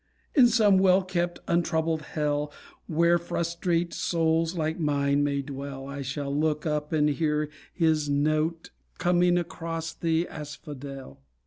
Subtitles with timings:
[0.33, 2.51] In some well kept untroubled hell
[2.87, 8.71] Where frustrate souls like mine may dwell, I shall look up and hear his note
[8.97, 11.21] Coming across the asphodel.